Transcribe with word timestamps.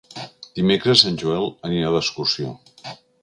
Dimecres 0.59 1.03
en 1.09 1.19
Joel 1.25 1.45
anirà 1.71 1.93
d'excursió. 1.97 2.57